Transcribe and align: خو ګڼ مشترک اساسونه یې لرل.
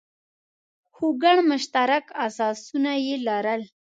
خو 0.93 1.05
ګڼ 1.23 1.37
مشترک 1.49 2.05
اساسونه 2.25 2.91
یې 3.05 3.15
لرل. 3.27 3.61